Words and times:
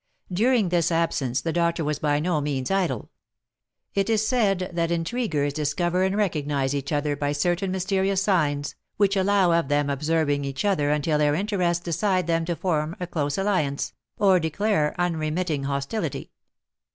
During 0.33 0.69
this 0.69 0.91
absence 0.91 1.41
the 1.41 1.53
doctor 1.53 1.83
was 1.83 1.99
by 1.99 2.19
no 2.19 2.41
means 2.41 2.71
idle. 2.71 3.11
It 3.93 4.09
is 4.09 4.25
said 4.27 4.71
that 4.73 4.89
intriguers 4.89 5.53
discover 5.53 6.01
and 6.01 6.17
recognise 6.17 6.73
each 6.73 6.91
other 6.91 7.15
by 7.15 7.33
certain 7.33 7.69
mysterious 7.69 8.23
signs, 8.23 8.73
which 8.97 9.15
allow 9.15 9.51
of 9.53 9.67
them 9.67 9.91
observing 9.91 10.43
each 10.43 10.65
other 10.65 10.89
until 10.89 11.19
their 11.19 11.35
interests 11.35 11.83
decide 11.85 12.25
them 12.25 12.45
to 12.45 12.55
form 12.55 12.95
a 12.99 13.05
close 13.05 13.37
alliance, 13.37 13.93
or 14.17 14.39
declare 14.39 14.95
unremitting 14.99 15.65
hostility. 15.65 16.31